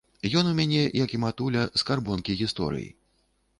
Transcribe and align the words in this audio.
Ён 0.39 0.47
у 0.51 0.53
мяне, 0.59 0.79
як 1.03 1.13
і 1.17 1.19
матуля, 1.25 1.67
скарбонкі 1.83 2.39
гісторый. 2.43 2.87